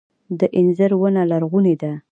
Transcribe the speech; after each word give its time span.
د 0.39 0.41
انځر 0.57 0.91
ونه 1.01 1.21
لرغونې 1.31 1.75
ده 1.81 1.91